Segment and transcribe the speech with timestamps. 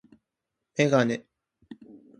[0.77, 1.27] メガネ